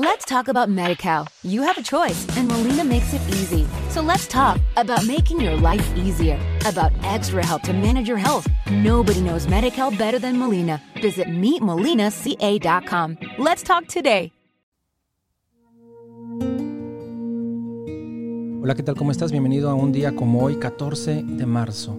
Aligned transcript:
Let's 0.00 0.24
talk 0.24 0.46
about 0.46 0.68
MediCal. 0.68 1.26
You 1.42 1.62
have 1.62 1.76
a 1.76 1.82
choice, 1.82 2.24
and 2.36 2.46
Molina 2.46 2.84
makes 2.84 3.12
it 3.14 3.20
easy. 3.30 3.66
So 3.90 4.00
let's 4.00 4.28
talk 4.28 4.60
about 4.76 5.04
making 5.04 5.40
your 5.40 5.56
life 5.56 5.84
easier, 5.96 6.38
about 6.64 6.92
extra 7.02 7.44
help 7.44 7.62
to 7.62 7.72
manage 7.72 8.06
your 8.06 8.16
health. 8.16 8.46
Nobody 8.70 9.20
knows 9.20 9.48
MediCal 9.48 9.98
better 9.98 10.20
than 10.20 10.38
Molina. 10.38 10.80
Visit 11.02 11.26
meetmolinaca.com. 11.26 13.18
Let's 13.38 13.64
talk 13.64 13.88
today. 13.88 14.30
Hola, 18.62 18.76
¿qué 18.76 18.84
tal? 18.84 18.94
¿Cómo 18.94 19.10
estás? 19.10 19.32
Bienvenido 19.32 19.68
a 19.68 19.74
un 19.74 19.90
día 19.90 20.14
como 20.14 20.44
hoy, 20.44 20.60
14 20.60 21.24
de 21.24 21.44
marzo. 21.44 21.98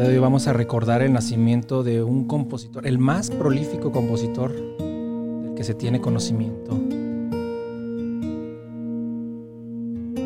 De 0.00 0.08
hoy 0.08 0.18
vamos 0.18 0.46
a 0.46 0.52
recordar 0.52 1.00
el 1.02 1.12
nacimiento 1.12 1.82
de 1.82 2.04
un 2.04 2.28
compositor, 2.28 2.86
el 2.86 2.98
más 2.98 3.30
prolífico 3.30 3.90
compositor 3.90 4.52
del 4.78 5.54
que 5.56 5.64
se 5.64 5.74
tiene 5.74 6.00
conocimiento. 6.00 6.78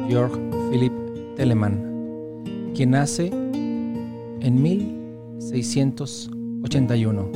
Georg 0.09 0.33
Philipp 0.71 0.93
Telemann, 1.37 2.43
quien 2.75 2.91
nace 2.91 3.29
en 3.29 4.63
1681. 4.63 7.31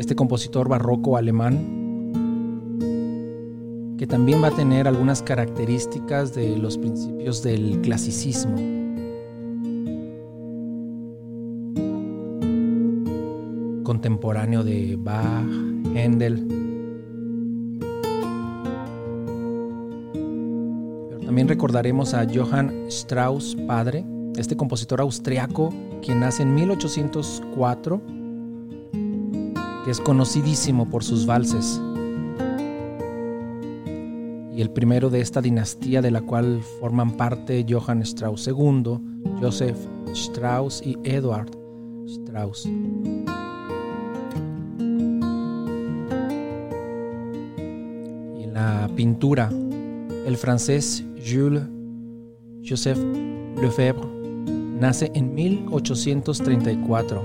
Este 0.00 0.16
compositor 0.16 0.68
barroco 0.68 1.16
alemán 1.16 1.84
que 3.96 4.08
también 4.08 4.42
va 4.42 4.48
a 4.48 4.56
tener 4.56 4.88
algunas 4.88 5.22
características 5.22 6.34
de 6.34 6.56
los 6.56 6.78
principios 6.78 7.44
del 7.44 7.80
clasicismo. 7.80 8.85
Contemporáneo 13.86 14.64
de 14.64 14.96
Bach, 14.98 15.46
Händel. 15.94 16.44
Pero 21.08 21.20
también 21.24 21.46
recordaremos 21.46 22.12
a 22.12 22.26
Johann 22.28 22.88
Strauss, 22.88 23.56
padre, 23.68 24.04
este 24.36 24.56
compositor 24.56 25.00
austriaco, 25.00 25.72
quien 26.04 26.18
nace 26.18 26.42
en 26.42 26.56
1804, 26.56 28.02
que 29.84 29.90
es 29.92 30.00
conocidísimo 30.00 30.90
por 30.90 31.04
sus 31.04 31.24
valses 31.24 31.80
y 34.52 34.62
el 34.62 34.70
primero 34.70 35.10
de 35.10 35.20
esta 35.20 35.40
dinastía 35.40 36.02
de 36.02 36.10
la 36.10 36.22
cual 36.22 36.60
forman 36.80 37.12
parte 37.16 37.64
Johann 37.68 38.00
Strauss 38.02 38.48
II, 38.48 38.98
Joseph 39.40 39.78
Strauss 40.12 40.82
y 40.84 40.96
Edward 41.04 41.50
Strauss. 42.06 42.66
Pintura, 48.94 49.50
el 50.26 50.36
francés 50.36 51.04
Jules 51.24 51.62
Joseph 52.64 52.98
Lefebvre 53.60 54.08
nace 54.80 55.10
en 55.14 55.34
1834, 55.34 57.22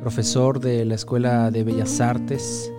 profesor 0.00 0.60
de 0.60 0.84
la 0.84 0.94
Escuela 0.94 1.50
de 1.50 1.64
Bellas 1.64 2.00
Artes 2.00 2.72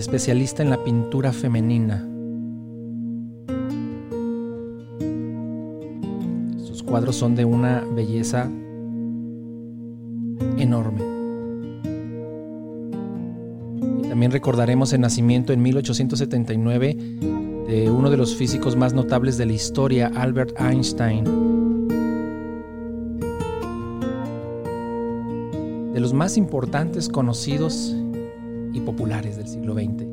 especialista 0.00 0.62
en 0.62 0.70
la 0.70 0.82
pintura 0.82 1.32
femenina. 1.32 2.06
Sus 6.64 6.82
cuadros 6.82 7.16
son 7.16 7.34
de 7.34 7.44
una 7.44 7.84
belleza 7.94 8.50
enorme. 10.56 11.19
También 14.10 14.32
recordaremos 14.32 14.92
el 14.92 15.02
nacimiento 15.02 15.52
en 15.52 15.62
1879 15.62 16.96
de 17.68 17.88
uno 17.88 18.10
de 18.10 18.16
los 18.16 18.34
físicos 18.34 18.74
más 18.74 18.92
notables 18.92 19.38
de 19.38 19.46
la 19.46 19.52
historia, 19.52 20.10
Albert 20.16 20.60
Einstein. 20.60 21.22
De 25.94 26.00
los 26.00 26.12
más 26.12 26.36
importantes 26.36 27.08
conocidos 27.08 27.94
y 28.72 28.80
populares 28.80 29.36
del 29.36 29.46
siglo 29.46 29.74
XX. 29.74 30.04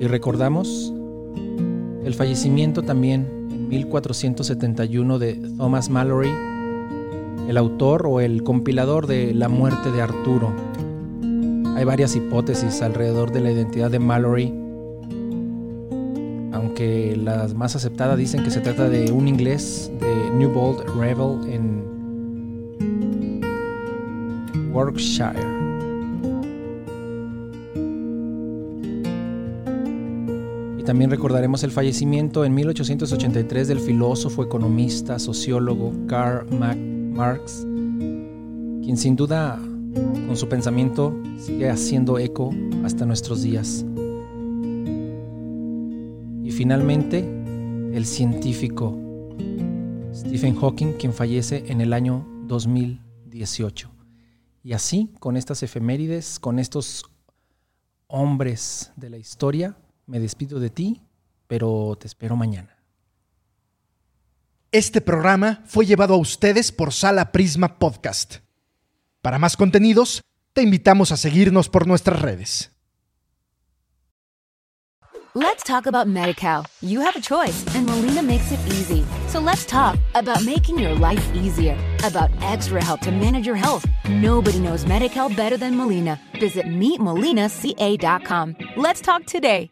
Y 0.00 0.06
recordamos 0.06 0.90
el 2.02 2.14
fallecimiento 2.14 2.82
también 2.82 3.41
1471 3.72 5.18
de 5.18 5.34
Thomas 5.56 5.88
Mallory, 5.88 6.28
el 7.48 7.56
autor 7.56 8.06
o 8.06 8.20
el 8.20 8.42
compilador 8.42 9.06
de 9.06 9.32
La 9.32 9.48
muerte 9.48 9.90
de 9.90 10.02
Arturo. 10.02 10.52
Hay 11.74 11.84
varias 11.84 12.14
hipótesis 12.14 12.82
alrededor 12.82 13.32
de 13.32 13.40
la 13.40 13.50
identidad 13.50 13.90
de 13.90 13.98
Mallory 13.98 14.52
aunque 16.52 17.16
las 17.16 17.54
más 17.54 17.74
aceptadas 17.74 18.18
dicen 18.18 18.44
que 18.44 18.50
se 18.50 18.60
trata 18.60 18.88
de 18.90 19.10
un 19.10 19.26
inglés 19.26 19.90
de 20.00 20.30
Newbold 20.34 20.84
Revel 20.98 21.50
en 21.50 21.82
Warwickshire. 24.72 25.61
Y 30.82 30.84
también 30.84 31.10
recordaremos 31.10 31.62
el 31.62 31.70
fallecimiento 31.70 32.44
en 32.44 32.52
1883 32.54 33.68
del 33.68 33.78
filósofo, 33.78 34.42
economista, 34.42 35.18
sociólogo 35.20 35.92
Karl 36.08 36.46
Marx, 36.50 37.64
quien 38.82 38.96
sin 38.96 39.14
duda 39.14 39.60
con 40.26 40.36
su 40.36 40.48
pensamiento 40.48 41.16
sigue 41.38 41.70
haciendo 41.70 42.18
eco 42.18 42.50
hasta 42.84 43.06
nuestros 43.06 43.42
días 43.42 43.84
finalmente, 46.52 47.18
el 47.92 48.06
científico 48.06 48.96
Stephen 50.14 50.54
Hawking, 50.54 50.92
quien 50.92 51.12
fallece 51.12 51.64
en 51.66 51.80
el 51.80 51.92
año 51.92 52.24
2018. 52.46 53.90
Y 54.62 54.74
así, 54.74 55.10
con 55.18 55.36
estas 55.36 55.62
efemérides, 55.62 56.38
con 56.38 56.58
estos 56.58 57.04
hombres 58.06 58.92
de 58.96 59.10
la 59.10 59.16
historia, 59.16 59.76
me 60.12 60.20
despido 60.20 60.60
de 60.60 60.68
ti, 60.68 61.00
pero 61.46 61.96
te 61.98 62.06
espero 62.06 62.36
mañana. 62.36 62.76
Este 64.70 65.00
programa 65.00 65.62
fue 65.64 65.86
llevado 65.86 66.12
a 66.12 66.18
ustedes 66.18 66.70
por 66.70 66.92
Sala 66.92 67.32
Prisma 67.32 67.78
Podcast. 67.78 68.36
Para 69.22 69.38
más 69.38 69.56
contenidos, 69.56 70.20
te 70.52 70.60
invitamos 70.60 71.12
a 71.12 71.16
seguirnos 71.16 71.70
por 71.70 71.86
nuestras 71.86 72.20
redes. 72.20 72.70
Let's 75.34 75.64
talk 75.64 75.86
about 75.86 76.08
MediCal. 76.08 76.66
You 76.82 77.00
have 77.00 77.16
a 77.16 77.20
choice, 77.22 77.64
and 77.74 77.86
Molina 77.86 78.22
makes 78.22 78.52
it 78.52 78.60
easy. 78.66 79.02
So 79.28 79.40
let's 79.40 79.64
talk 79.64 79.98
about 80.14 80.44
making 80.44 80.78
your 80.78 80.94
life 80.94 81.24
easier, 81.34 81.74
about 82.04 82.30
extra 82.42 82.84
help 82.84 83.00
to 83.00 83.10
manage 83.10 83.46
your 83.46 83.56
health. 83.56 83.86
Nobody 84.10 84.58
knows 84.58 84.84
MediCal 84.84 85.34
better 85.34 85.56
than 85.56 85.74
Molina. 85.74 86.20
Visit 86.38 86.66
meetmolinaca.com. 86.66 88.56
Let's 88.76 89.00
talk 89.00 89.24
today. 89.24 89.70